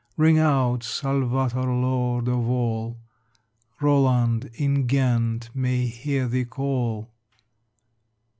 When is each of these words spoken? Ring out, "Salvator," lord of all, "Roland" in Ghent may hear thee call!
Ring 0.17 0.39
out, 0.39 0.81
"Salvator," 0.81 1.61
lord 1.61 2.27
of 2.27 2.49
all, 2.49 2.97
"Roland" 3.79 4.49
in 4.55 4.87
Ghent 4.87 5.51
may 5.53 5.85
hear 5.85 6.27
thee 6.27 6.45
call! 6.45 7.11